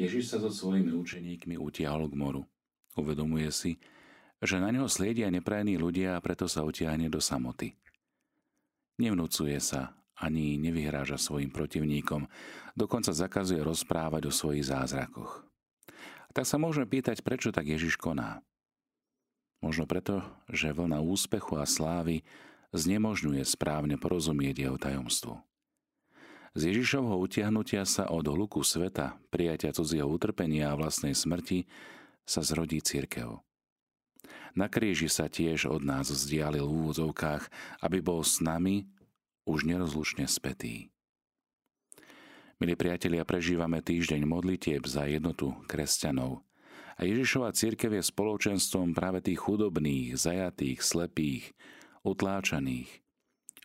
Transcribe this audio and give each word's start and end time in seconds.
Ježiš 0.00 0.32
sa 0.32 0.38
so 0.40 0.48
svojimi 0.48 0.96
učeníkmi 0.96 1.60
utiahol 1.60 2.08
k 2.08 2.16
moru. 2.16 2.42
Uvedomuje 2.96 3.52
si, 3.52 3.76
že 4.40 4.56
na 4.56 4.72
neho 4.72 4.88
sliedia 4.88 5.28
neprajní 5.28 5.76
ľudia 5.76 6.16
a 6.16 6.24
preto 6.24 6.48
sa 6.48 6.64
utiahne 6.64 7.12
do 7.12 7.20
samoty. 7.20 7.76
Nevnúcuje 8.96 9.60
sa, 9.60 9.92
ani 10.16 10.56
nevyhráža 10.56 11.20
svojim 11.20 11.52
protivníkom, 11.52 12.24
dokonca 12.72 13.12
zakazuje 13.12 13.60
rozprávať 13.60 14.28
o 14.28 14.32
svojich 14.32 14.72
zázrakoch. 14.72 15.44
Tak 16.32 16.48
sa 16.48 16.56
môžeme 16.56 16.88
pýtať, 16.88 17.20
prečo 17.20 17.52
tak 17.52 17.68
Ježiš 17.68 18.00
koná. 18.00 18.40
Možno 19.60 19.84
preto, 19.84 20.24
že 20.48 20.72
vlna 20.72 21.04
úspechu 21.04 21.60
a 21.60 21.68
slávy 21.68 22.24
znemožňuje 22.72 23.44
správne 23.44 24.00
porozumieť 24.00 24.64
jeho 24.64 24.76
tajomstvu. 24.80 25.36
Z 26.50 26.66
Ježišovho 26.66 27.14
utiahnutia 27.22 27.86
sa 27.86 28.10
od 28.10 28.26
hluku 28.26 28.66
sveta, 28.66 29.22
prijatia 29.30 29.70
cudzieho 29.70 30.10
utrpenia 30.10 30.74
a 30.74 30.78
vlastnej 30.78 31.14
smrti 31.14 31.70
sa 32.26 32.42
zrodí 32.42 32.82
církev. 32.82 33.38
Na 34.58 34.66
kríži 34.66 35.06
sa 35.06 35.30
tiež 35.30 35.70
od 35.70 35.86
nás 35.86 36.10
vzdialil 36.10 36.66
v 36.66 36.74
úvodzovkách, 36.84 37.46
aby 37.86 37.98
bol 38.02 38.26
s 38.26 38.42
nami 38.42 38.90
už 39.46 39.62
nerozlučne 39.62 40.26
spätý. 40.26 40.90
Milí 42.58 42.76
priatelia, 42.76 43.24
prežívame 43.24 43.80
týždeň 43.80 44.26
modlitieb 44.26 44.84
za 44.84 45.06
jednotu 45.08 45.54
kresťanov. 45.64 46.44
A 47.00 47.08
Ježišova 47.08 47.56
církev 47.56 47.96
je 47.96 48.04
spoločenstvom 48.04 48.92
práve 48.92 49.24
tých 49.24 49.40
chudobných, 49.40 50.18
zajatých, 50.18 50.84
slepých, 50.84 51.56
utláčaných, 52.04 52.90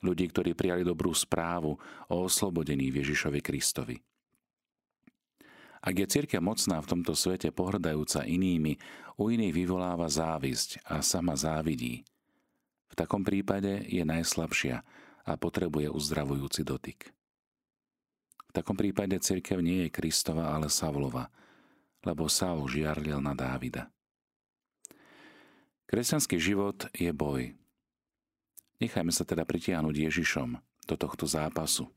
ľudí, 0.04 0.28
ktorí 0.32 0.58
prijali 0.58 0.84
dobrú 0.84 1.16
správu 1.16 1.78
o 2.12 2.16
oslobodení 2.26 2.92
Ježišovi 2.92 3.40
Kristovi. 3.40 3.98
Ak 5.86 5.94
je 5.94 6.10
církev 6.10 6.42
mocná 6.42 6.82
v 6.82 6.90
tomto 6.90 7.14
svete 7.14 7.54
pohrdajúca 7.54 8.26
inými, 8.26 8.82
u 9.22 9.30
iných 9.30 9.54
vyvoláva 9.54 10.10
závisť 10.10 10.82
a 10.82 11.06
sama 11.06 11.38
závidí. 11.38 12.02
V 12.90 12.94
takom 12.98 13.22
prípade 13.22 13.86
je 13.86 14.02
najslabšia 14.02 14.82
a 15.26 15.32
potrebuje 15.38 15.94
uzdravujúci 15.94 16.66
dotyk. 16.66 17.14
V 18.50 18.52
takom 18.64 18.74
prípade 18.74 19.14
církev 19.22 19.62
nie 19.62 19.86
je 19.86 19.94
Kristova, 19.94 20.58
ale 20.58 20.74
Savlova, 20.74 21.30
lebo 22.02 22.26
Saul 22.32 22.66
žiarlil 22.66 23.22
na 23.22 23.38
Dávida. 23.38 23.94
Kresťanský 25.86 26.42
život 26.42 26.90
je 26.98 27.14
boj. 27.14 27.54
Nechajme 28.84 29.12
sa 29.12 29.24
teda 29.24 29.48
pritiahnuť 29.48 29.96
Ježišom 29.96 30.50
do 30.86 30.96
tohto 31.00 31.24
zápasu. 31.24 31.88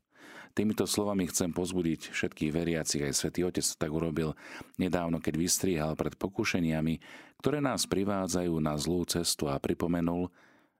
Týmito 0.56 0.88
slovami 0.88 1.28
chcem 1.28 1.52
pozbudiť 1.52 2.10
všetkých 2.10 2.50
veriacich, 2.50 3.04
aj 3.04 3.14
svätý 3.14 3.44
Otec 3.44 3.62
tak 3.62 3.90
urobil 3.92 4.34
nedávno, 4.80 5.20
keď 5.20 5.34
vystrihal 5.36 5.92
pred 5.94 6.16
pokušeniami, 6.16 6.98
ktoré 7.38 7.60
nás 7.60 7.84
privádzajú 7.86 8.54
na 8.58 8.74
zlú 8.80 9.04
cestu 9.06 9.46
a 9.46 9.60
pripomenul, 9.60 10.32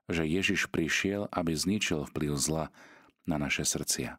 že 0.09 0.25
Ježiš 0.25 0.67
prišiel, 0.73 1.29
aby 1.29 1.53
zničil 1.53 2.09
vplyv 2.09 2.33
zla 2.35 2.65
na 3.29 3.37
naše 3.37 3.61
srdcia. 3.61 4.17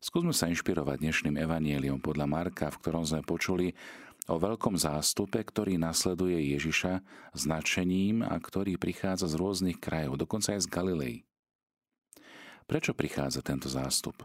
Skúsme 0.00 0.32
sa 0.32 0.48
inšpirovať 0.48 0.96
dnešným 0.96 1.36
evanieliom 1.36 2.00
podľa 2.00 2.24
Marka, 2.24 2.72
v 2.72 2.80
ktorom 2.80 3.04
sme 3.04 3.20
počuli 3.20 3.76
o 4.28 4.36
veľkom 4.36 4.76
zástupe, 4.76 5.40
ktorý 5.40 5.80
nasleduje 5.80 6.52
Ježiša 6.58 7.00
značením 7.32 8.20
a 8.26 8.36
ktorý 8.36 8.76
prichádza 8.76 9.30
z 9.30 9.38
rôznych 9.40 9.78
krajov, 9.80 10.20
dokonca 10.20 10.52
aj 10.58 10.66
z 10.66 10.68
Galilei. 10.68 11.16
Prečo 12.68 12.94
prichádza 12.94 13.40
tento 13.42 13.66
zástup? 13.66 14.22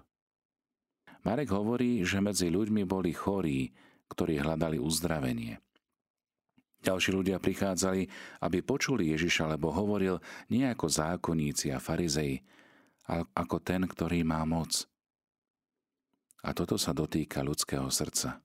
Marek 1.25 1.49
hovorí, 1.49 2.05
že 2.05 2.21
medzi 2.21 2.53
ľuďmi 2.53 2.85
boli 2.85 3.09
chorí, 3.09 3.73
ktorí 4.13 4.37
hľadali 4.37 4.77
uzdravenie. 4.77 5.57
Ďalší 6.85 7.17
ľudia 7.17 7.41
prichádzali, 7.41 8.05
aby 8.45 8.61
počuli 8.61 9.09
Ježiša, 9.09 9.57
lebo 9.57 9.73
hovoril 9.73 10.21
nie 10.53 10.69
ako 10.69 10.85
zákonníci 10.85 11.73
a 11.73 11.81
farizei, 11.81 12.45
ale 13.09 13.25
ako 13.33 13.57
ten, 13.57 13.89
ktorý 13.89 14.21
má 14.21 14.45
moc. 14.45 14.85
A 16.45 16.53
toto 16.53 16.77
sa 16.77 16.93
dotýka 16.93 17.41
ľudského 17.41 17.89
srdca. 17.89 18.44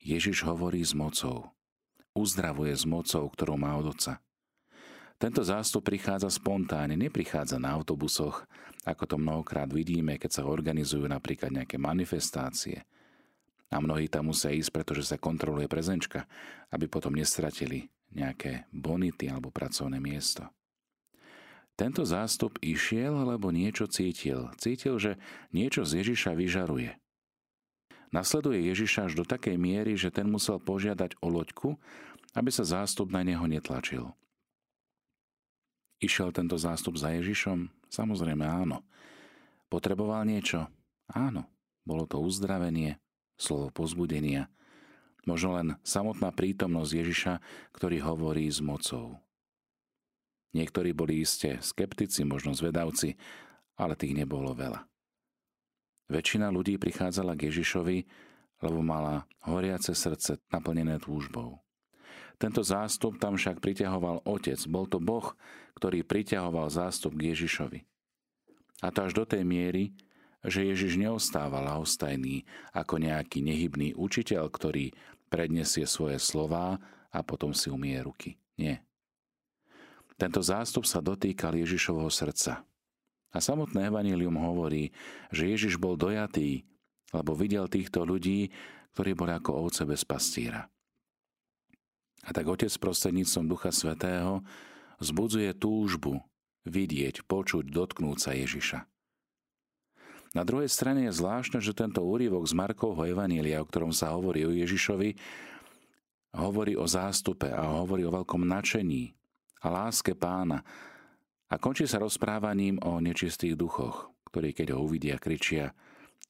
Ježiš 0.00 0.48
hovorí 0.48 0.80
s 0.80 0.96
mocou. 0.96 1.52
Uzdravuje 2.16 2.72
s 2.72 2.88
mocou, 2.88 3.28
ktorú 3.28 3.60
má 3.60 3.76
od 3.76 3.92
Otca. 3.92 4.18
Tento 5.20 5.44
zástup 5.44 5.84
prichádza 5.84 6.32
spontánne, 6.32 6.96
neprichádza 6.96 7.60
na 7.60 7.76
autobusoch, 7.76 8.48
ako 8.88 9.04
to 9.04 9.16
mnohokrát 9.20 9.68
vidíme, 9.68 10.16
keď 10.16 10.40
sa 10.40 10.48
organizujú 10.48 11.04
napríklad 11.04 11.52
nejaké 11.52 11.76
manifestácie. 11.76 12.88
A 13.68 13.76
mnohí 13.78 14.08
tam 14.08 14.32
musia 14.32 14.50
ísť, 14.50 14.72
pretože 14.72 15.04
sa 15.04 15.20
kontroluje 15.20 15.68
prezenčka, 15.68 16.24
aby 16.72 16.88
potom 16.88 17.12
nestratili 17.12 17.92
nejaké 18.16 18.66
bonity 18.72 19.28
alebo 19.28 19.52
pracovné 19.52 20.00
miesto. 20.00 20.48
Tento 21.76 22.02
zástup 22.04 22.56
išiel, 22.64 23.12
lebo 23.28 23.52
niečo 23.52 23.88
cítil. 23.88 24.48
Cítil, 24.56 24.96
že 24.96 25.20
niečo 25.52 25.84
z 25.84 26.02
Ježiša 26.02 26.32
vyžaruje. 26.32 26.96
Nasleduje 28.10 28.66
Ježiša 28.66 29.06
až 29.06 29.12
do 29.14 29.24
takej 29.24 29.54
miery, 29.54 29.94
že 29.94 30.10
ten 30.10 30.26
musel 30.26 30.58
požiadať 30.58 31.14
o 31.22 31.30
loďku, 31.30 31.78
aby 32.34 32.50
sa 32.50 32.66
zástup 32.66 33.10
na 33.14 33.22
neho 33.22 33.46
netlačil. 33.46 34.10
Išiel 36.02 36.34
tento 36.34 36.58
zástup 36.58 36.98
za 36.98 37.14
Ježišom? 37.14 37.70
Samozrejme 37.86 38.42
áno. 38.42 38.82
Potreboval 39.70 40.26
niečo? 40.26 40.66
Áno. 41.06 41.46
Bolo 41.86 42.04
to 42.04 42.18
uzdravenie, 42.18 42.98
slovo 43.38 43.72
pozbudenia, 43.72 44.52
možno 45.24 45.56
len 45.56 45.68
samotná 45.80 46.28
prítomnosť 46.34 46.90
Ježiša, 46.92 47.32
ktorý 47.72 48.04
hovorí 48.04 48.44
s 48.50 48.60
mocou. 48.60 49.16
Niektorí 50.50 50.90
boli 50.90 51.22
iste 51.22 51.62
skeptici, 51.62 52.26
možno 52.26 52.52
zvedavci, 52.52 53.14
ale 53.78 53.94
tých 53.94 54.18
nebolo 54.18 54.50
veľa. 54.50 54.89
Väčšina 56.10 56.50
ľudí 56.50 56.74
prichádzala 56.74 57.38
k 57.38 57.54
Ježišovi, 57.54 57.98
lebo 58.66 58.82
mala 58.82 59.30
horiace 59.46 59.94
srdce 59.94 60.42
naplnené 60.50 60.98
túžbou. 60.98 61.62
Tento 62.40 62.66
zástup 62.66 63.20
tam 63.20 63.38
však 63.38 63.62
priťahoval 63.62 64.26
Otec. 64.26 64.58
Bol 64.66 64.90
to 64.90 64.98
Boh, 64.98 65.36
ktorý 65.78 66.02
priťahoval 66.02 66.66
zástup 66.72 67.14
k 67.14 67.30
Ježišovi. 67.36 67.86
A 68.80 68.88
to 68.90 69.06
až 69.06 69.12
do 69.12 69.24
tej 69.28 69.44
miery, 69.44 69.92
že 70.40 70.64
Ježiš 70.64 70.96
neostával 70.96 71.68
lahostajný 71.68 72.48
ako 72.72 72.96
nejaký 72.96 73.44
nehybný 73.44 73.92
učiteľ, 73.92 74.48
ktorý 74.48 74.90
predniesie 75.28 75.84
svoje 75.84 76.16
slová 76.16 76.80
a 77.12 77.20
potom 77.20 77.52
si 77.52 77.68
umie 77.68 78.00
ruky. 78.00 78.40
Nie. 78.56 78.80
Tento 80.16 80.40
zástup 80.40 80.88
sa 80.88 81.04
dotýkal 81.04 81.60
Ježišovho 81.60 82.08
srdca. 82.08 82.64
A 83.30 83.38
samotné 83.38 83.86
evanílium 83.86 84.34
hovorí, 84.38 84.90
že 85.30 85.46
Ježiš 85.46 85.78
bol 85.78 85.94
dojatý, 85.94 86.66
lebo 87.14 87.38
videl 87.38 87.70
týchto 87.70 88.02
ľudí, 88.02 88.50
ktorí 88.94 89.14
boli 89.14 89.32
ako 89.34 89.70
ovce 89.70 89.86
bez 89.86 90.02
pastíra. 90.02 90.66
A 92.26 92.30
tak 92.34 92.44
Otec 92.50 92.74
prostredníctvom 92.74 93.46
Ducha 93.48 93.70
Svetého 93.72 94.44
zbudzuje 95.00 95.56
túžbu 95.56 96.20
vidieť, 96.68 97.24
počuť, 97.24 97.70
dotknúť 97.70 98.18
sa 98.20 98.36
Ježiša. 98.36 98.84
Na 100.30 100.46
druhej 100.46 100.70
strane 100.70 101.10
je 101.10 101.16
zvláštne, 101.16 101.58
že 101.58 101.74
tento 101.74 102.04
úryvok 102.06 102.46
z 102.46 102.54
Markovho 102.54 103.02
Evanília, 103.02 103.58
o 103.58 103.66
ktorom 103.66 103.90
sa 103.90 104.14
hovorí 104.14 104.46
o 104.46 104.54
Ježišovi, 104.54 105.18
hovorí 106.38 106.78
o 106.78 106.86
zástupe 106.86 107.50
a 107.50 107.82
hovorí 107.82 108.06
o 108.06 108.14
veľkom 108.14 108.46
nadšení 108.46 109.10
a 109.64 109.66
láske 109.66 110.14
pána 110.14 110.62
a 111.50 111.54
končí 111.58 111.90
sa 111.90 111.98
rozprávaním 111.98 112.78
o 112.86 113.02
nečistých 113.02 113.58
duchoch, 113.58 114.14
ktorí 114.30 114.54
keď 114.54 114.78
ho 114.78 114.86
uvidia, 114.86 115.18
kričia, 115.18 115.74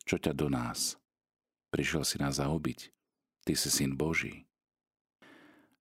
čo 0.08 0.16
ťa 0.16 0.32
do 0.32 0.48
nás? 0.48 0.96
Prišiel 1.68 2.02
si 2.02 2.16
nás 2.16 2.40
zahubiť. 2.40 2.90
Ty 3.44 3.52
si 3.54 3.68
syn 3.68 3.94
Boží. 3.94 4.48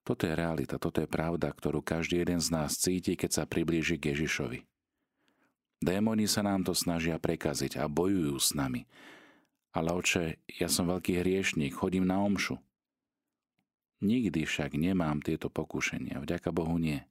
Toto 0.03 0.25
je 0.25 0.33
realita, 0.33 0.81
toto 0.81 0.99
je 1.03 1.09
pravda, 1.09 1.51
ktorú 1.51 1.85
každý 1.85 2.23
jeden 2.23 2.41
z 2.41 2.49
nás 2.51 2.75
cíti, 2.75 3.13
keď 3.15 3.41
sa 3.41 3.43
priblíži 3.45 3.99
k 3.99 4.15
Ježišovi. 4.15 4.65
Démoni 5.79 6.27
sa 6.27 6.43
nám 6.43 6.67
to 6.67 6.75
snažia 6.75 7.15
prekaziť 7.15 7.79
a 7.79 7.87
bojujú 7.87 8.35
s 8.35 8.51
nami. 8.51 8.83
Ale 9.71 9.95
oče, 9.95 10.41
ja 10.59 10.67
som 10.67 10.89
veľký 10.89 11.23
hriešník, 11.23 11.77
chodím 11.77 12.09
na 12.09 12.19
omšu. 12.19 12.59
Nikdy 14.03 14.43
však 14.43 14.75
nemám 14.75 15.23
tieto 15.23 15.47
pokušenia, 15.47 16.19
vďaka 16.19 16.49
Bohu 16.51 16.75
nie. 16.79 17.05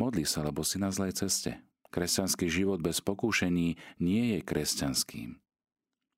Modli 0.00 0.24
sa, 0.24 0.40
lebo 0.40 0.64
si 0.64 0.80
na 0.80 0.88
zlej 0.88 1.12
ceste. 1.12 1.60
Kresťanský 1.92 2.48
život 2.48 2.80
bez 2.80 3.04
pokúšení 3.04 3.76
nie 4.00 4.22
je 4.32 4.40
kresťanským. 4.40 5.36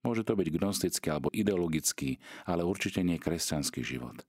Môže 0.07 0.23
to 0.23 0.39
byť 0.39 0.49
gnostický 0.55 1.11
alebo 1.11 1.35
ideologický, 1.35 2.23
ale 2.47 2.63
určite 2.63 3.03
nie 3.03 3.19
kresťanský 3.19 3.83
život. 3.83 4.23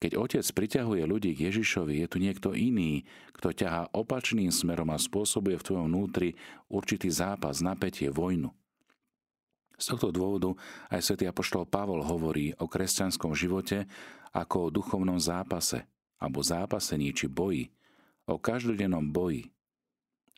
Keď 0.00 0.16
otec 0.16 0.42
priťahuje 0.48 1.02
ľudí 1.04 1.36
k 1.36 1.52
Ježišovi, 1.52 2.00
je 2.00 2.08
tu 2.08 2.18
niekto 2.24 2.56
iný, 2.56 3.04
kto 3.36 3.52
ťahá 3.52 3.92
opačným 3.92 4.48
smerom 4.48 4.88
a 4.88 4.98
spôsobuje 4.98 5.60
v 5.60 5.66
tvojom 5.68 5.86
vnútri 5.92 6.34
určitý 6.72 7.12
zápas, 7.12 7.60
napätie, 7.60 8.08
vojnu. 8.08 8.48
Z 9.76 9.92
tohto 9.92 10.08
dôvodu 10.08 10.56
aj 10.88 11.04
svätý 11.04 11.28
Apoštol 11.28 11.68
Pavol 11.68 12.00
hovorí 12.00 12.56
o 12.56 12.64
kresťanskom 12.64 13.36
živote 13.36 13.84
ako 14.32 14.56
o 14.68 14.72
duchovnom 14.72 15.20
zápase, 15.20 15.84
alebo 16.16 16.42
zápasení 16.42 17.12
či 17.14 17.28
boji, 17.28 17.70
o 18.26 18.38
každodennom 18.38 19.10
boji. 19.10 19.50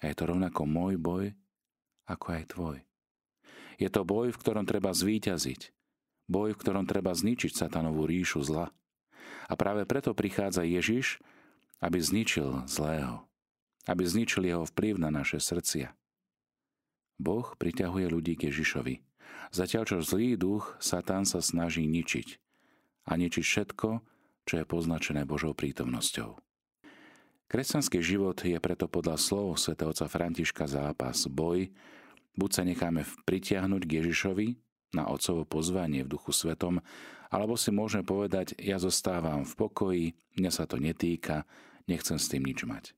A 0.00 0.12
je 0.12 0.14
to 0.16 0.24
rovnako 0.28 0.68
môj 0.68 0.94
boj, 1.00 1.24
ako 2.04 2.26
aj 2.32 2.44
tvoj. 2.52 2.76
Je 3.80 3.88
to 3.90 4.06
boj, 4.06 4.30
v 4.30 4.40
ktorom 4.40 4.64
treba 4.68 4.94
zvíťaziť. 4.94 5.72
Boj, 6.30 6.56
v 6.56 6.60
ktorom 6.60 6.84
treba 6.88 7.12
zničiť 7.12 7.52
satanovú 7.52 8.08
ríšu 8.08 8.40
zla. 8.44 8.72
A 9.48 9.52
práve 9.60 9.84
preto 9.84 10.16
prichádza 10.16 10.64
Ježiš, 10.64 11.20
aby 11.84 12.00
zničil 12.00 12.64
zlého. 12.64 13.28
Aby 13.84 14.08
zničil 14.08 14.48
jeho 14.48 14.64
vplyv 14.64 14.96
na 14.96 15.12
naše 15.12 15.36
srdcia. 15.36 15.92
Boh 17.20 17.52
priťahuje 17.60 18.06
ľudí 18.08 18.34
k 18.40 18.48
Ježišovi. 18.48 19.04
Zatiaľ 19.52 19.82
čo 19.84 19.96
zlý 20.00 20.34
duch, 20.34 20.74
Satan 20.80 21.28
sa 21.28 21.44
snaží 21.44 21.84
ničiť. 21.84 22.40
A 23.04 23.20
ničiť 23.20 23.44
všetko, 23.44 23.88
čo 24.48 24.54
je 24.56 24.64
poznačené 24.64 25.28
Božou 25.28 25.52
prítomnosťou. 25.52 26.43
Kresťanský 27.48 28.00
život 28.00 28.40
je 28.40 28.56
preto 28.56 28.88
podľa 28.88 29.20
slov 29.20 29.60
svätého 29.60 29.92
Františka 29.92 30.64
zápas, 30.64 31.28
boj, 31.28 31.70
buď 32.34 32.50
sa 32.50 32.62
necháme 32.64 33.04
pritiahnuť 33.28 33.82
k 33.84 33.94
Ježišovi 34.00 34.48
na 34.96 35.10
otcovo 35.10 35.44
pozvanie 35.44 36.02
v 36.02 36.12
duchu 36.16 36.32
svetom, 36.32 36.80
alebo 37.28 37.58
si 37.58 37.74
môžeme 37.74 38.06
povedať, 38.06 38.54
ja 38.62 38.78
zostávam 38.78 39.42
v 39.42 39.54
pokoji, 39.58 40.06
mňa 40.38 40.50
sa 40.54 40.64
to 40.70 40.78
netýka, 40.78 41.44
nechcem 41.90 42.16
s 42.16 42.30
tým 42.30 42.46
nič 42.46 42.62
mať. 42.62 42.94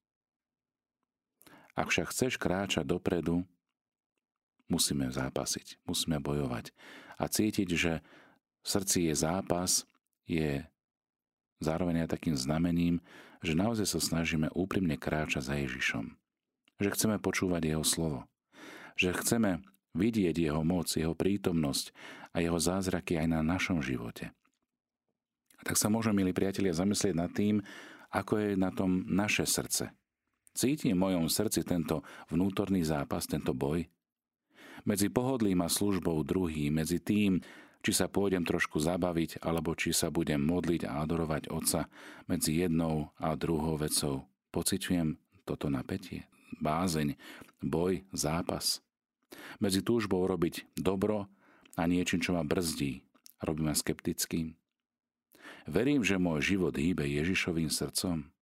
Ak 1.77 1.93
však 1.93 2.13
chceš 2.13 2.41
kráčať 2.41 2.89
dopredu, 2.89 3.45
musíme 4.69 5.09
zápasiť, 5.13 5.85
musíme 5.85 6.21
bojovať 6.21 6.73
a 7.17 7.25
cítiť, 7.29 7.69
že 7.77 7.93
v 8.61 8.67
srdci 8.67 9.09
je 9.09 9.15
zápas, 9.15 9.85
je 10.29 10.65
zároveň 11.61 12.05
aj 12.05 12.19
takým 12.19 12.37
znamením, 12.37 13.01
že 13.45 13.57
naozaj 13.57 13.87
sa 13.87 14.01
snažíme 14.01 14.53
úprimne 14.53 14.97
kráčať 14.97 15.43
za 15.47 15.55
Ježišom. 15.57 16.17
Že 16.81 16.89
chceme 16.93 17.17
počúvať 17.21 17.73
Jeho 17.73 17.85
slovo. 17.85 18.21
Že 18.97 19.17
chceme 19.23 19.51
vidieť 19.97 20.37
Jeho 20.37 20.63
moc, 20.65 20.93
Jeho 20.93 21.17
prítomnosť 21.17 21.93
a 22.37 22.45
Jeho 22.45 22.61
zázraky 22.61 23.17
aj 23.17 23.29
na 23.33 23.41
našom 23.41 23.81
živote. 23.81 24.33
A 25.57 25.63
tak 25.65 25.81
sa 25.81 25.89
môžeme, 25.89 26.21
milí 26.21 26.37
priatelia, 26.37 26.77
zamyslieť 26.77 27.15
nad 27.17 27.33
tým, 27.33 27.65
ako 28.13 28.33
je 28.37 28.49
na 28.61 28.69
tom 28.73 29.09
naše 29.09 29.49
srdce. 29.49 29.93
Cíti 30.57 30.93
v 30.93 31.01
mojom 31.01 31.29
srdci 31.29 31.65
tento 31.69 32.01
vnútorný 32.33 32.81
zápas, 32.81 33.29
tento 33.29 33.53
boj? 33.53 33.85
Medzi 34.89 35.13
pohodlím 35.13 35.61
a 35.65 35.69
službou 35.69 36.25
druhý, 36.25 36.73
medzi 36.73 37.01
tým, 37.01 37.41
či 37.87 37.95
sa 37.95 38.11
pôjdem 38.11 38.43
trošku 38.43 38.83
zabaviť, 38.83 39.47
alebo 39.47 39.71
či 39.79 39.95
sa 39.95 40.11
budem 40.11 40.43
modliť 40.43 40.91
a 40.91 41.07
adorovať 41.07 41.55
Otca 41.55 41.87
medzi 42.27 42.59
jednou 42.59 43.15
a 43.15 43.39
druhou 43.39 43.79
vecou. 43.79 44.27
Pociťujem 44.51 45.15
toto 45.47 45.71
napätie, 45.71 46.27
bázeň, 46.59 47.15
boj, 47.63 48.03
zápas. 48.11 48.83
Medzi 49.63 49.87
túžbou 49.87 50.27
robiť 50.27 50.67
dobro 50.75 51.31
a 51.79 51.87
niečím, 51.87 52.19
čo 52.19 52.35
ma 52.35 52.43
brzdí, 52.43 53.07
robí 53.39 53.63
ma 53.63 53.71
skeptickým. 53.71 54.59
Verím, 55.71 56.03
že 56.03 56.19
môj 56.19 56.59
život 56.59 56.75
hýbe 56.75 57.07
Ježišovým 57.07 57.71
srdcom. 57.71 58.35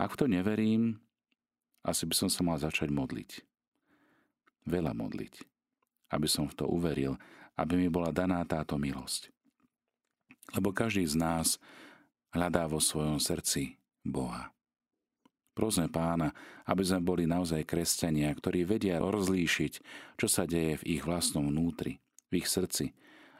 Ak 0.00 0.16
to 0.16 0.24
neverím, 0.24 1.04
asi 1.84 2.08
by 2.08 2.16
som 2.16 2.32
sa 2.32 2.40
mal 2.40 2.56
začať 2.56 2.88
modliť. 2.88 3.44
Veľa 4.64 4.96
modliť. 4.96 5.44
Aby 6.16 6.32
som 6.32 6.48
v 6.48 6.56
to 6.56 6.64
uveril 6.64 7.20
aby 7.58 7.74
mi 7.74 7.88
bola 7.90 8.14
daná 8.14 8.40
táto 8.46 8.78
milosť. 8.78 9.34
Lebo 10.54 10.70
každý 10.70 11.04
z 11.04 11.18
nás 11.18 11.60
hľadá 12.32 12.70
vo 12.70 12.78
svojom 12.78 13.18
srdci 13.18 13.76
Boha. 14.06 14.54
Prosme 15.52 15.90
pána, 15.90 16.30
aby 16.70 16.86
sme 16.86 17.02
boli 17.02 17.26
naozaj 17.26 17.66
kresťania, 17.66 18.30
ktorí 18.30 18.62
vedia 18.62 19.02
rozlíšiť, 19.02 19.72
čo 20.14 20.30
sa 20.30 20.46
deje 20.46 20.78
v 20.78 20.96
ich 20.96 21.02
vlastnom 21.02 21.50
vnútri, 21.50 21.98
v 22.30 22.38
ich 22.38 22.46
srdci 22.46 22.94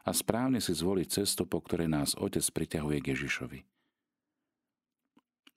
a 0.08 0.10
správne 0.10 0.58
si 0.58 0.72
zvoliť 0.72 1.20
cestu, 1.20 1.44
po 1.44 1.60
ktorej 1.60 1.92
nás 1.92 2.16
Otec 2.16 2.42
priťahuje 2.42 2.98
k 3.04 3.08
Ježišovi. 3.12 3.60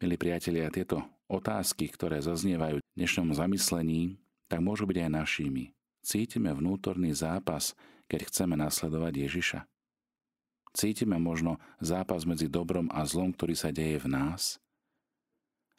Milí 0.04 0.16
priatelia, 0.20 0.68
tieto 0.68 1.08
otázky, 1.32 1.88
ktoré 1.88 2.20
zaznievajú 2.20 2.84
v 2.84 2.88
dnešnom 3.00 3.32
zamyslení, 3.32 4.20
tak 4.52 4.60
môžu 4.60 4.84
byť 4.84 4.98
aj 5.08 5.12
našimi. 5.14 5.64
Cítime 6.04 6.52
vnútorný 6.52 7.16
zápas, 7.16 7.78
keď 8.12 8.28
chceme 8.28 8.60
nasledovať 8.60 9.14
Ježiša? 9.24 9.60
Cítime 10.76 11.16
možno 11.16 11.64
zápas 11.80 12.28
medzi 12.28 12.52
dobrom 12.52 12.92
a 12.92 13.08
zlom, 13.08 13.32
ktorý 13.32 13.56
sa 13.56 13.72
deje 13.72 14.04
v 14.04 14.12
nás? 14.12 14.60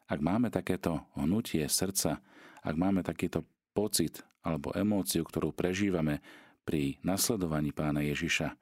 Ak 0.09 0.25
máme 0.25 0.49
takéto 0.49 1.05
hnutie 1.13 1.65
srdca, 1.69 2.25
ak 2.65 2.75
máme 2.77 3.05
takýto 3.05 3.45
pocit 3.77 4.25
alebo 4.41 4.73
emóciu, 4.73 5.29
ktorú 5.29 5.53
prežívame 5.53 6.25
pri 6.65 6.97
nasledovaní 7.05 7.73
pána 7.73 8.01
Ježiša, 8.01 8.57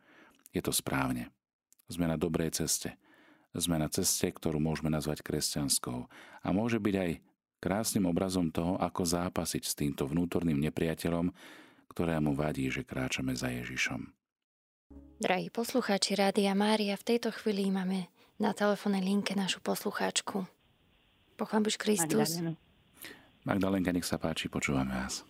je 0.51 0.63
to 0.63 0.75
správne. 0.75 1.31
Sme 1.87 2.11
na 2.11 2.19
dobrej 2.19 2.59
ceste. 2.59 2.99
Sme 3.51 3.79
na 3.83 3.91
ceste, 3.91 4.31
ktorú 4.31 4.63
môžeme 4.63 4.91
nazvať 4.91 5.27
kresťanskou. 5.27 6.07
A 6.43 6.49
môže 6.55 6.79
byť 6.79 6.95
aj 6.95 7.11
krásnym 7.59 8.07
obrazom 8.07 8.55
toho, 8.55 8.79
ako 8.79 9.03
zápasiť 9.03 9.63
s 9.67 9.75
týmto 9.75 10.07
vnútorným 10.07 10.59
nepriateľom, 10.71 11.35
ktorému 11.91 12.39
vadí, 12.39 12.71
že 12.71 12.87
kráčame 12.87 13.35
za 13.35 13.51
Ježišom. 13.51 14.15
Drahí 15.21 15.53
poslucháči 15.53 16.17
Rádia 16.17 16.57
Mária, 16.57 16.97
v 16.97 17.05
tejto 17.05 17.29
chvíli 17.35 17.69
máme 17.69 18.09
na 18.41 18.57
telefónnej 18.57 19.05
linke 19.05 19.37
našu 19.37 19.61
poslucháčku. 19.61 20.49
Pochvám 21.37 21.69
Bož 21.69 21.77
Kristus. 21.77 22.41
Magdalenka, 23.45 23.93
nech 23.93 24.09
sa 24.09 24.17
páči, 24.17 24.49
počúvame 24.49 24.97
vás. 24.97 25.29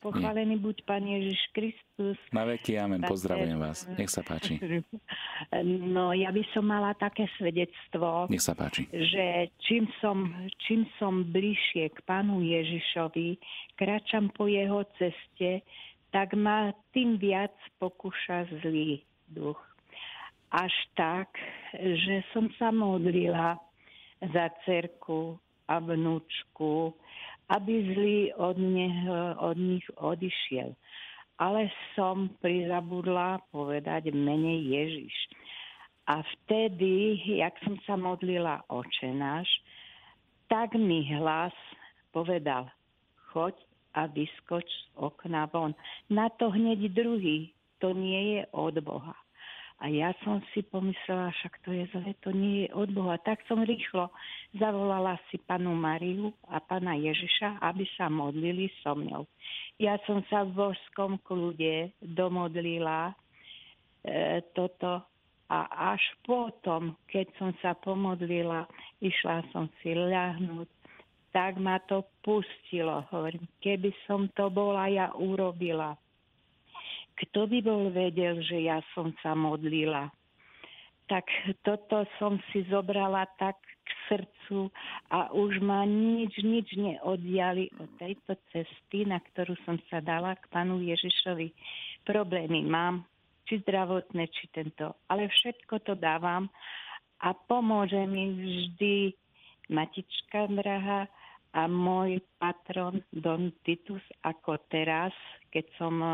Pochválený 0.00 0.56
buď 0.62 0.76
Pán 0.88 1.04
Ježiš 1.04 1.40
Kristus. 1.52 2.16
Na 2.32 2.48
veky, 2.48 2.78
amen, 2.80 3.04
pozdravujem 3.04 3.58
vás. 3.60 3.84
Nech 3.98 4.08
sa 4.08 4.24
páči. 4.24 4.56
No, 5.66 6.14
ja 6.14 6.30
by 6.30 6.46
som 6.54 6.70
mala 6.70 6.94
také 6.94 7.26
svedectvo. 7.34 8.30
Nech 8.30 8.38
sa 8.38 8.54
páči. 8.54 8.86
Že 8.94 9.50
čím 9.58 9.90
som, 9.98 10.30
čím 10.62 10.86
som 10.94 11.26
bližšie 11.26 11.90
k 11.90 11.98
Pánu 12.06 12.38
Ježišovi, 12.38 13.34
kráčam 13.74 14.30
po 14.30 14.46
jeho 14.46 14.86
ceste, 14.94 15.66
tak 16.14 16.38
ma 16.38 16.70
tým 16.94 17.18
viac 17.18 17.54
pokúša 17.82 18.46
zlý 18.62 19.02
duch. 19.26 19.58
Až 20.54 20.74
tak, 20.94 21.34
že 21.74 22.22
som 22.30 22.46
sa 22.54 22.70
modlila 22.70 23.58
za 24.22 24.54
cerku 24.62 25.34
a 25.66 25.82
vnúčku, 25.82 26.94
aby 27.50 27.74
zlý 27.90 28.20
od, 28.38 28.54
neho, 28.54 29.34
od 29.42 29.58
nich 29.58 29.86
odišiel. 29.98 30.78
Ale 31.40 31.72
som 31.96 32.28
prizabudla 32.44 33.40
povedať 33.48 34.12
mene 34.12 34.60
Ježiš. 34.60 35.14
A 36.04 36.20
vtedy, 36.20 37.16
jak 37.40 37.56
som 37.64 37.80
sa 37.88 37.96
modlila 37.96 38.60
očenáš, 38.68 39.48
tak 40.52 40.76
mi 40.76 41.06
hlas 41.16 41.54
povedal, 42.12 42.68
choď 43.30 43.54
a 43.94 44.06
vyskoč 44.10 44.66
z 44.66 44.84
okna 44.98 45.46
von. 45.50 45.72
Na 46.10 46.28
to 46.28 46.50
hneď 46.50 46.90
druhý, 46.92 47.54
to 47.78 47.94
nie 47.94 48.36
je 48.36 48.42
od 48.52 48.76
Boha. 48.82 49.14
A 49.80 49.88
ja 49.88 50.12
som 50.20 50.44
si 50.52 50.60
pomyslela, 50.60 51.32
však 51.32 51.64
to 51.64 51.72
je 51.72 51.88
zle, 51.96 52.12
to 52.20 52.36
nie 52.36 52.68
je 52.68 52.76
od 52.76 52.92
Boha. 52.92 53.16
Tak 53.16 53.40
som 53.48 53.64
rýchlo 53.64 54.12
zavolala 54.52 55.16
si 55.32 55.40
panu 55.40 55.72
Mariu 55.72 56.36
a 56.52 56.60
pana 56.60 57.00
Ježiša, 57.00 57.64
aby 57.64 57.88
sa 57.96 58.12
modlili 58.12 58.68
so 58.84 58.92
mnou. 58.92 59.24
Ja 59.80 59.96
som 60.04 60.20
sa 60.28 60.44
v 60.44 60.52
božskom 60.52 61.16
kľude 61.24 61.96
domodlila 62.04 63.16
e, 64.04 64.44
toto 64.52 65.00
a 65.48 65.58
až 65.96 66.04
potom, 66.28 66.94
keď 67.08 67.26
som 67.40 67.50
sa 67.64 67.72
pomodlila, 67.72 68.68
išla 69.00 69.48
som 69.48 69.66
si 69.80 69.96
ľahnúť, 69.96 70.68
tak 71.32 71.56
ma 71.56 71.80
to 71.88 72.04
pustilo. 72.20 73.02
Hovorím, 73.10 73.48
keby 73.64 73.90
som 74.04 74.28
to 74.36 74.52
bola 74.52 74.86
ja 74.92 75.10
urobila, 75.16 75.96
kto 77.20 77.44
by 77.44 77.58
bol 77.60 77.92
vedel, 77.92 78.40
že 78.40 78.64
ja 78.64 78.80
som 78.96 79.12
sa 79.20 79.36
modlila. 79.36 80.08
Tak 81.10 81.26
toto 81.66 82.06
som 82.16 82.38
si 82.50 82.64
zobrala 82.70 83.26
tak 83.36 83.58
k 83.60 83.90
srdcu 84.06 84.70
a 85.10 85.34
už 85.34 85.58
ma 85.60 85.82
nič, 85.82 86.38
nič 86.40 86.78
neoddiali 86.78 87.66
od 87.82 87.90
tejto 87.98 88.38
cesty, 88.54 89.02
na 89.04 89.18
ktorú 89.18 89.58
som 89.66 89.76
sa 89.90 89.98
dala 89.98 90.38
k 90.38 90.46
Panu 90.48 90.78
Ježišovi. 90.78 91.50
Problémy 92.06 92.62
mám, 92.62 93.02
či 93.50 93.58
zdravotné, 93.66 94.30
či 94.30 94.46
tento. 94.54 94.94
Ale 95.10 95.26
všetko 95.26 95.82
to 95.82 95.98
dávam 95.98 96.46
a 97.20 97.34
pomôže 97.34 98.00
mi 98.06 98.30
vždy 98.30 98.94
Matička 99.70 100.50
drahá 100.50 101.10
a 101.50 101.66
môj 101.66 102.22
patron 102.38 103.02
Don 103.10 103.50
Titus 103.66 104.02
ako 104.22 104.62
teraz, 104.70 105.10
keď 105.50 105.66
som 105.74 105.98
e, 105.98 106.10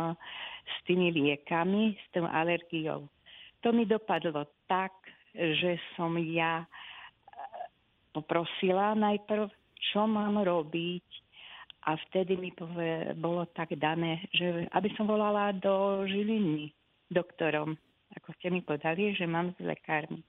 s 0.65 0.77
tými 0.89 1.13
liekami, 1.13 1.93
s 1.93 2.05
tou 2.17 2.25
alergiou. 2.25 3.05
To 3.61 3.69
mi 3.73 3.85
dopadlo 3.85 4.49
tak, 4.65 4.97
že 5.37 5.77
som 5.93 6.17
ja 6.17 6.65
e, 6.65 6.67
poprosila 8.17 8.97
najprv, 8.97 9.53
čo 9.93 10.09
mám 10.09 10.41
robiť 10.41 11.05
a 11.87 12.01
vtedy 12.09 12.41
mi 12.41 12.51
povie, 12.57 13.13
bolo 13.21 13.45
tak 13.53 13.77
dané, 13.77 14.25
že 14.33 14.67
aby 14.73 14.89
som 14.97 15.05
volala 15.05 15.53
do 15.53 16.03
Žiliny 16.09 16.73
doktorom, 17.13 17.77
ako 18.17 18.29
ste 18.41 18.51
mi 18.51 18.65
podali, 18.65 19.13
že 19.15 19.29
mám 19.29 19.53
s 19.55 19.61
lekármi. 19.61 20.25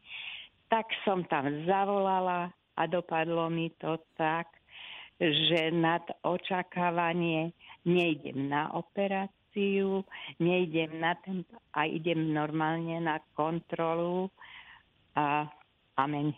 Tak 0.68 0.86
som 1.08 1.24
tam 1.32 1.48
zavolala 1.64 2.52
a 2.78 2.82
dopadlo 2.86 3.48
mi 3.50 3.72
to 3.80 3.98
tak, 4.20 4.57
že 5.18 5.74
nad 5.74 6.06
očakávanie 6.22 7.52
nejdem 7.86 8.50
na 8.50 8.70
operáciu, 8.74 10.06
nejdem 10.38 11.02
na 11.02 11.18
ten 11.26 11.42
a 11.74 11.90
idem 11.90 12.34
normálne 12.34 13.02
na 13.02 13.18
kontrolu 13.34 14.30
a 15.18 15.50
amen. 15.98 16.38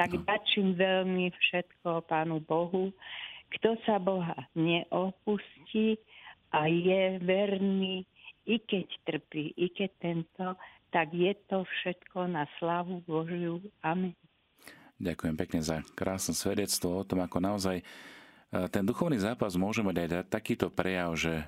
Tak 0.00 0.16
no. 0.16 0.24
dačím 0.24 0.72
veľmi 0.80 1.28
všetko 1.28 2.08
Pánu 2.08 2.40
Bohu. 2.40 2.88
Kto 3.52 3.76
sa 3.84 4.00
Boha 4.00 4.48
neopustí 4.56 6.00
a 6.56 6.70
je 6.70 7.20
verný, 7.20 8.06
i 8.48 8.56
keď 8.58 8.86
trpí, 9.04 9.52
i 9.60 9.68
keď 9.68 9.90
tento, 10.00 10.46
tak 10.90 11.12
je 11.12 11.36
to 11.46 11.62
všetko 11.62 12.26
na 12.26 12.48
slavu 12.58 13.04
Božiu. 13.04 13.60
Amen. 13.84 14.16
Ďakujem 15.00 15.32
pekne 15.40 15.60
za 15.64 15.80
krásne 15.96 16.36
svedectvo 16.36 17.00
o 17.00 17.06
tom, 17.08 17.24
ako 17.24 17.40
naozaj 17.40 17.80
e, 17.80 17.84
ten 18.68 18.84
duchovný 18.84 19.16
zápas 19.16 19.56
môže 19.56 19.80
mať 19.80 19.96
aj 19.96 20.28
takýto 20.28 20.68
prejav, 20.68 21.16
že 21.16 21.40
e, 21.40 21.44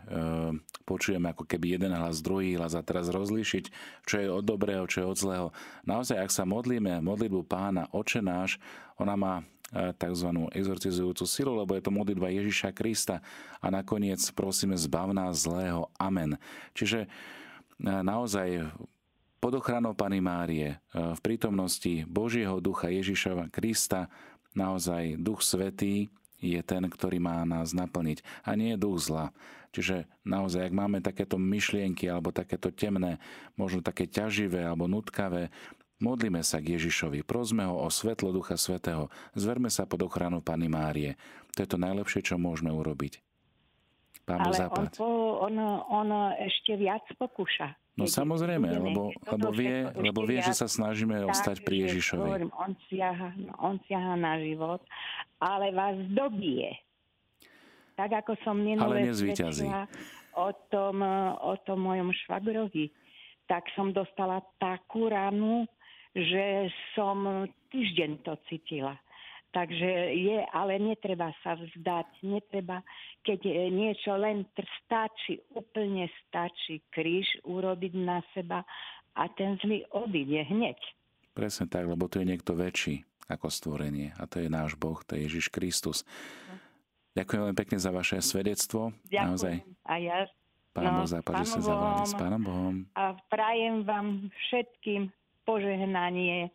počujeme 0.89 1.37
ako 1.37 1.45
keby 1.45 1.77
jeden 1.77 1.93
hlas, 1.93 2.25
druhý 2.25 2.57
hlas 2.57 2.73
a 2.73 2.81
teraz 2.81 3.13
rozlíšiť, 3.13 3.65
čo 4.09 4.15
je 4.17 4.33
od 4.33 4.41
dobrého, 4.49 4.89
čo 4.89 5.05
je 5.05 5.07
od 5.07 5.19
zlého. 5.21 5.49
Naozaj, 5.85 6.17
ak 6.17 6.33
sa 6.33 6.49
modlíme 6.49 7.05
modlitbu 7.05 7.45
pána 7.45 7.93
Oče 7.93 8.25
náš, 8.25 8.57
ona 8.97 9.21
má 9.21 9.35
e, 9.69 9.93
tzv. 10.01 10.33
exorcizujúcu 10.57 11.25
silu, 11.29 11.53
lebo 11.53 11.77
je 11.77 11.85
to 11.85 11.93
modlitba 11.93 12.33
Ježiša 12.33 12.73
Krista 12.73 13.21
a 13.61 13.69
nakoniec 13.69 14.25
prosíme 14.33 14.81
zbav 14.81 15.13
nás 15.13 15.45
zlého. 15.45 15.93
Amen. 16.01 16.41
Čiže 16.73 17.05
naozaj 17.83 18.71
pod 19.43 19.59
ochranou 19.59 19.91
Pany 19.91 20.23
Márie, 20.23 20.71
e, 20.71 20.77
v 20.95 21.21
prítomnosti 21.21 22.07
Božieho 22.07 22.63
ducha 22.63 22.87
Ježišova 22.95 23.51
Krista, 23.51 24.07
naozaj 24.55 25.19
Duch 25.19 25.43
Svetý 25.43 26.07
je 26.39 26.63
ten, 26.63 26.87
ktorý 26.87 27.19
má 27.19 27.43
nás 27.43 27.75
naplniť 27.75 28.23
a 28.47 28.55
nie 28.55 28.79
je 28.79 28.83
duch 28.83 29.03
zla. 29.03 29.35
Čiže 29.75 30.07
naozaj, 30.23 30.71
ak 30.71 30.75
máme 30.75 31.03
takéto 31.03 31.43
myšlienky 31.43 32.07
alebo 32.07 32.31
takéto 32.31 32.71
temné, 32.71 33.19
možno 33.59 33.83
také 33.83 34.07
ťaživé 34.07 34.63
alebo 34.63 34.87
nutkavé, 34.87 35.51
modlíme 35.99 36.45
sa 36.47 36.63
k 36.63 36.79
Ježišovi, 36.79 37.27
prosme 37.27 37.67
ho 37.67 37.83
o 37.83 37.89
svetlo 37.91 38.31
Ducha 38.31 38.55
Svetého, 38.55 39.11
zverme 39.35 39.71
sa 39.73 39.91
pod 39.91 40.07
ochranu 40.07 40.39
Pany 40.39 40.71
Márie. 40.71 41.19
To 41.59 41.67
je 41.67 41.69
to 41.71 41.79
najlepšie, 41.83 42.23
čo 42.23 42.39
môžeme 42.39 42.71
urobiť. 42.71 43.19
Pán 44.23 44.39
Ale 44.39 44.71
on, 44.71 44.87
on, 45.51 45.55
on 45.91 46.09
ešte 46.39 46.79
viac 46.79 47.03
pokúša. 47.19 47.82
No 47.93 48.09
samozrejme, 48.09 48.73
lebo, 48.73 49.13
lebo, 49.29 49.49
vie, 49.53 49.85
lebo 50.01 50.25
vie, 50.25 50.41
že 50.41 50.57
sa 50.57 50.65
snažíme 50.65 51.29
ostať 51.29 51.61
pri 51.61 51.85
Ježišovi. 51.89 52.25
Hovorím, 52.25 52.53
on, 52.57 52.73
siaha, 52.89 53.37
on 53.61 53.77
siaha 53.85 54.17
na 54.17 54.41
život, 54.41 54.81
ale 55.37 55.77
vás 55.77 56.01
dobije. 56.09 56.73
Tak 57.93 58.25
ako 58.25 58.33
som 58.41 58.57
minulé 58.57 59.05
o 60.33 60.49
tom, 60.73 61.05
o 61.37 61.55
tom 61.61 61.79
mojom 61.85 62.09
švagrovi, 62.25 62.89
tak 63.45 63.69
som 63.77 63.93
dostala 63.93 64.41
takú 64.57 65.13
ranu, 65.13 65.69
že 66.17 66.73
som 66.97 67.45
týždeň 67.69 68.25
to 68.25 68.33
cítila. 68.49 68.97
Takže 69.53 70.17
je, 70.17 70.41
ale 70.49 70.81
netreba 70.81 71.29
sa 71.45 71.61
vzdať, 71.61 72.25
netreba, 72.25 72.81
keď 73.21 73.69
niečo 73.69 74.17
len 74.17 74.49
stačí, 74.81 75.45
úplne 75.53 76.09
stačí 76.25 76.81
kríž 76.89 77.29
urobiť 77.45 77.93
na 78.01 78.25
seba 78.33 78.65
a 79.13 79.29
ten 79.29 79.61
zlý 79.61 79.85
odíde 79.93 80.49
hneď. 80.49 80.81
Presne 81.37 81.69
tak, 81.69 81.85
lebo 81.85 82.09
to 82.09 82.25
je 82.25 82.29
niekto 82.33 82.57
väčší 82.57 83.05
ako 83.29 83.53
stvorenie 83.53 84.17
a 84.17 84.25
to 84.25 84.41
je 84.41 84.49
náš 84.49 84.73
Boh, 84.81 84.97
to 85.05 85.21
je 85.21 85.29
Ježiš 85.29 85.53
Kristus. 85.53 86.09
Ďakujem 87.13 87.41
veľmi 87.45 87.59
pekne 87.61 87.77
za 87.77 87.93
vaše 87.93 88.25
svedectvo. 88.25 88.97
Ďakujem. 89.13 89.29
Naozaj. 89.29 89.55
A 89.85 89.93
ja. 90.01 90.17
Pán 90.73 90.89
no, 90.89 91.05
Boh 91.05 91.09
západ, 91.13 91.45
že 91.45 91.53
ste 91.53 91.61
zavolali 91.61 92.09
s 92.09 92.17
Pánom 92.17 92.41
Bohom. 92.41 92.75
A 92.97 93.13
prajem 93.29 93.85
vám 93.85 94.33
všetkým 94.33 95.13
požehnanie 95.45 96.49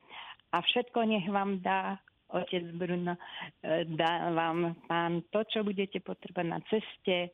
a 0.49 0.57
všetko 0.65 0.99
nech 1.05 1.29
vám 1.29 1.61
dá 1.61 2.01
otec 2.31 2.63
Bruno, 2.75 3.15
e, 3.63 3.85
dá 3.87 4.31
vám 4.31 4.75
pán 4.87 5.23
to, 5.31 5.43
čo 5.47 5.63
budete 5.63 6.03
potrebať 6.03 6.45
na 6.47 6.59
ceste 6.67 7.31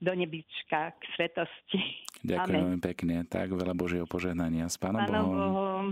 do 0.00 0.12
nebička 0.12 0.92
k 0.96 1.02
svetosti. 1.16 1.80
Ďakujem 2.24 2.60
veľmi 2.60 2.82
pekne. 2.82 3.14
Tak 3.24 3.52
veľa 3.52 3.74
Božieho 3.76 4.06
požehnania. 4.08 4.68
S 4.68 4.76
Pánom, 4.76 5.04
Pánom 5.04 5.24
Bohom. 5.24 5.36
Bohom. 5.36 5.86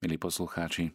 Milí 0.00 0.16
poslucháči, 0.16 0.90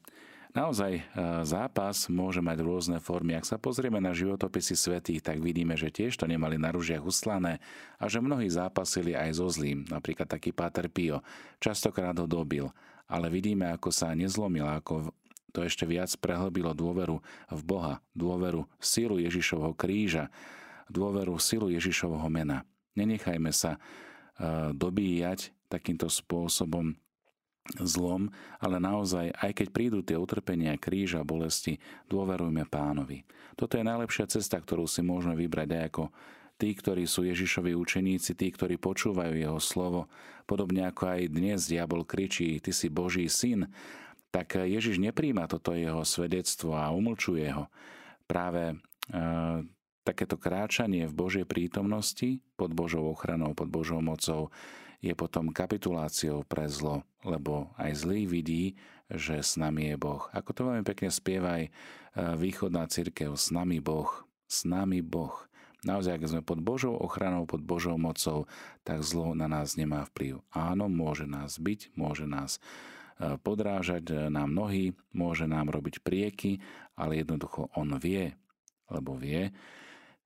Naozaj 0.55 0.93
e, 0.95 1.03
zápas 1.43 2.07
môže 2.07 2.39
mať 2.39 2.63
rôzne 2.63 2.97
formy. 3.03 3.35
Ak 3.35 3.43
sa 3.43 3.59
pozrieme 3.59 3.99
na 3.99 4.15
životopisy 4.15 4.79
svetých, 4.79 5.19
tak 5.19 5.43
vidíme, 5.43 5.75
že 5.75 5.91
tiež 5.91 6.15
to 6.15 6.23
nemali 6.31 6.55
na 6.55 6.71
ružiach 6.71 7.03
uslané 7.03 7.59
a 7.99 8.07
že 8.07 8.23
mnohí 8.23 8.47
zápasili 8.47 9.11
aj 9.11 9.35
so 9.35 9.51
zlým. 9.51 9.83
Napríklad 9.91 10.31
taký 10.31 10.55
Páter 10.55 10.87
Pio. 10.87 11.19
Častokrát 11.59 12.15
ho 12.15 12.23
dobil, 12.23 12.71
ale 13.11 13.27
vidíme, 13.27 13.67
ako 13.67 13.91
sa 13.91 14.15
nezlomil, 14.15 14.63
ako 14.63 15.11
to 15.55 15.63
ešte 15.63 15.87
viac 15.87 16.11
prehlbilo 16.19 16.75
dôveru 16.75 17.23
v 17.47 17.61
Boha, 17.63 18.03
dôveru 18.11 18.67
v 18.67 18.83
sílu 18.85 19.15
Ježišovho 19.23 19.71
kríža, 19.71 20.27
dôveru 20.91 21.39
v 21.39 21.45
sílu 21.45 21.67
Ježišovho 21.71 22.27
mena. 22.27 22.67
Nenechajme 22.99 23.55
sa 23.55 23.75
e, 23.75 23.79
dobíjať 24.75 25.55
takýmto 25.71 26.11
spôsobom 26.11 26.99
zlom, 27.81 28.29
ale 28.61 28.77
naozaj, 28.77 29.33
aj 29.41 29.51
keď 29.57 29.67
prídu 29.73 29.99
tie 30.05 30.19
utrpenia, 30.19 30.77
kríža, 30.77 31.25
bolesti, 31.25 31.81
dôverujme 32.11 32.67
pánovi. 32.69 33.25
Toto 33.57 33.79
je 33.79 33.87
najlepšia 33.87 34.29
cesta, 34.29 34.61
ktorú 34.61 34.85
si 34.85 35.01
môžeme 35.01 35.33
vybrať 35.33 35.69
aj 35.73 35.83
ako 35.89 36.03
tí, 36.61 36.69
ktorí 36.77 37.09
sú 37.09 37.25
Ježišovi 37.25 37.73
učeníci, 37.73 38.37
tí, 38.37 38.47
ktorí 38.53 38.77
počúvajú 38.77 39.33
jeho 39.33 39.59
slovo, 39.59 40.07
podobne 40.45 40.85
ako 40.87 41.17
aj 41.17 41.21
dnes 41.33 41.65
diabol 41.65 42.05
kričí, 42.05 42.61
ty 42.61 42.69
si 42.69 42.87
Boží 42.87 43.25
syn, 43.25 43.65
tak 44.35 44.59
Ježiš 44.59 44.99
nepríjma 44.99 45.47
toto 45.47 45.71
jeho 45.71 46.03
svedectvo 46.03 46.75
a 46.75 46.91
umlčuje 46.91 47.47
ho. 47.55 47.71
Práve 48.27 48.75
e, 48.75 48.75
takéto 50.03 50.35
kráčanie 50.35 51.07
v 51.07 51.15
Božej 51.15 51.47
prítomnosti 51.47 52.43
pod 52.59 52.75
Božou 52.75 53.07
ochranou, 53.07 53.55
pod 53.55 53.71
Božou 53.71 54.03
mocou 54.03 54.51
je 54.99 55.15
potom 55.15 55.55
kapituláciou 55.55 56.43
pre 56.43 56.67
zlo, 56.67 57.07
lebo 57.23 57.71
aj 57.79 57.95
zlý 57.95 58.27
vidí, 58.27 58.75
že 59.07 59.39
s 59.39 59.55
nami 59.55 59.95
je 59.95 59.95
Boh. 59.95 60.27
Ako 60.35 60.51
to 60.51 60.67
veľmi 60.67 60.83
pekne 60.83 61.07
spieva 61.15 61.63
aj 61.63 61.63
e, 61.63 61.71
východná 62.35 62.91
církev, 62.91 63.39
s 63.39 63.55
nami 63.55 63.79
Boh, 63.79 64.27
s 64.51 64.67
nami 64.67 64.99
Boh. 64.99 65.47
Naozaj, 65.87 66.11
ak 66.19 66.27
sme 66.27 66.41
pod 66.43 66.59
Božou 66.59 66.99
ochranou, 66.99 67.47
pod 67.47 67.63
Božou 67.63 67.95
mocou, 67.95 68.51
tak 68.83 68.99
zlo 68.99 69.31
na 69.31 69.47
nás 69.47 69.79
nemá 69.79 70.03
vplyv. 70.11 70.43
Áno, 70.51 70.91
môže 70.91 71.23
nás 71.23 71.55
byť, 71.55 71.95
môže 71.95 72.27
nás 72.27 72.57
E, 72.57 72.94
podrážať 73.39 74.03
e, 74.11 74.13
nám 74.27 74.51
nohy, 74.51 74.91
môže 75.15 75.47
nám 75.47 75.71
robiť 75.71 76.03
prieky, 76.03 76.59
ale 76.99 77.23
jednoducho 77.23 77.71
on 77.79 77.95
vie, 77.95 78.35
lebo 78.91 79.15
vie, 79.15 79.55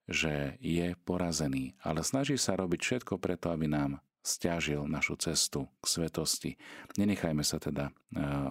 že 0.10 0.58
je 0.58 0.98
porazený, 1.06 1.78
ale 1.86 2.02
snaží 2.02 2.34
sa 2.34 2.58
robiť 2.58 2.82
všetko 2.82 3.22
preto, 3.22 3.54
aby 3.54 3.70
nám 3.70 4.02
stiažil 4.26 4.90
našu 4.90 5.16
cestu 5.22 5.70
k 5.80 5.86
svetosti. 5.86 6.52
Nenechajme 6.98 7.46
sa 7.46 7.62
teda 7.62 7.90
e, 7.90 7.94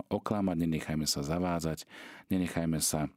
oklamať, 0.07 0.57
nenechajme 0.57 1.07
sa 1.07 1.26
zavádzať, 1.26 1.85
nenechajme 2.30 2.78
sa 2.78 3.11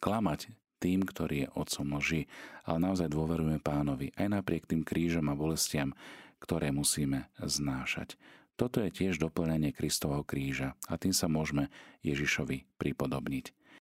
klamať 0.00 0.40
tým, 0.80 1.04
ktorý 1.04 1.44
je 1.44 1.52
otcom 1.58 1.98
lži, 2.00 2.22
ale 2.64 2.78
naozaj 2.80 3.10
dôverujeme 3.10 3.60
pánovi 3.60 4.14
aj 4.16 4.40
napriek 4.40 4.64
tým 4.64 4.86
krížom 4.86 5.26
a 5.28 5.36
bolestiam, 5.36 5.92
ktoré 6.38 6.70
musíme 6.70 7.28
znášať. 7.36 8.14
Toto 8.58 8.82
je 8.82 8.90
tiež 8.90 9.22
doplnenie 9.22 9.70
Kristovho 9.70 10.26
kríža 10.26 10.74
a 10.90 10.98
tým 10.98 11.14
sa 11.14 11.30
môžeme 11.30 11.70
Ježišovi 12.02 12.66
pripodobniť. 12.74 13.54